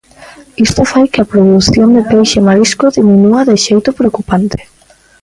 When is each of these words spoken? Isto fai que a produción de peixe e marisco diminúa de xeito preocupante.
Isto 0.65 0.81
fai 0.91 1.05
que 1.11 1.21
a 1.21 1.29
produción 1.31 1.89
de 1.97 2.03
peixe 2.11 2.37
e 2.39 2.45
marisco 2.47 2.85
diminúa 2.97 3.41
de 3.49 3.55
xeito 3.65 3.89
preocupante. 3.99 4.59